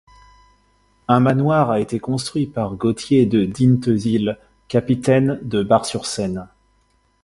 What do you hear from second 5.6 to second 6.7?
Bar-sur-Seine.